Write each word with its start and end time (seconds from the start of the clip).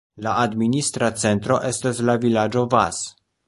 La 0.27 0.31
administra 0.43 1.11
centro 1.25 1.59
estas 1.69 2.03
la 2.11 2.19
vilaĝo 2.27 2.65
Vas. 2.77 3.07